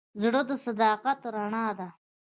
زړه 0.21 0.41
د 0.49 0.51
صداقت 0.65 1.19
رڼا 1.33 1.67
ده. 1.79 1.87